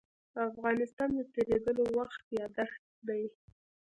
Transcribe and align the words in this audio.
تاریخ 0.63 0.89
د 1.15 1.19
تېرېدلو 1.35 1.83
وخت 1.97 2.23
يادښت 2.39 2.83
دی. 3.07 3.23